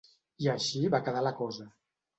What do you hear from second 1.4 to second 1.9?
cosa.